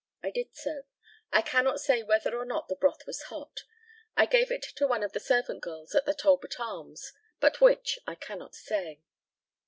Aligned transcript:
I 0.23 0.31
did 0.31 0.55
so. 0.55 0.85
I 1.31 1.43
cannot 1.43 1.79
say 1.79 2.01
whether 2.01 2.35
or 2.35 2.43
not 2.43 2.67
the 2.67 2.75
broth 2.75 3.05
was 3.05 3.21
hot. 3.29 3.65
I 4.17 4.25
gave 4.25 4.49
it 4.49 4.63
to 4.77 4.87
one 4.87 5.03
of 5.03 5.11
the 5.13 5.19
servant 5.19 5.61
girls 5.61 5.93
at 5.93 6.05
the 6.07 6.15
Talbot 6.15 6.59
Arms, 6.59 7.13
but 7.39 7.61
which 7.61 7.99
I 8.07 8.15
cannot 8.15 8.55
say. 8.55 9.03